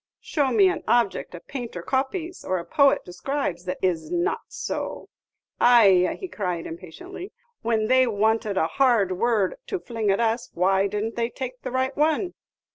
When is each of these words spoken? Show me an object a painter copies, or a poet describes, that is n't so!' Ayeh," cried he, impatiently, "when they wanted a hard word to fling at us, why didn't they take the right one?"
Show 0.23 0.49
me 0.51 0.67
an 0.67 0.81
object 0.87 1.35
a 1.35 1.39
painter 1.39 1.83
copies, 1.83 2.43
or 2.43 2.57
a 2.57 2.65
poet 2.65 3.05
describes, 3.05 3.65
that 3.65 3.77
is 3.83 4.11
n't 4.11 4.39
so!' 4.47 5.09
Ayeh," 5.61 6.27
cried 6.31 6.65
he, 6.65 6.69
impatiently, 6.69 7.31
"when 7.61 7.85
they 7.85 8.07
wanted 8.07 8.57
a 8.57 8.65
hard 8.65 9.11
word 9.11 9.57
to 9.67 9.77
fling 9.79 10.09
at 10.09 10.19
us, 10.19 10.49
why 10.55 10.87
didn't 10.87 11.15
they 11.17 11.29
take 11.29 11.61
the 11.61 11.69
right 11.69 11.95
one?" 11.95 12.33